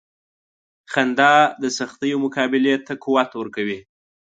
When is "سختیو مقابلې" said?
1.77-2.75